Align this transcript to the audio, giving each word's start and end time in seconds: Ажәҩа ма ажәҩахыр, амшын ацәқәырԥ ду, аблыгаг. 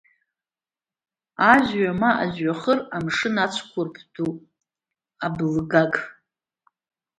Ажәҩа 1.51 1.91
ма 1.99 2.11
ажәҩахыр, 2.23 2.79
амшын 2.95 3.35
ацәқәырԥ 3.45 3.95
ду, 4.13 4.31
аблыгаг. 5.25 5.93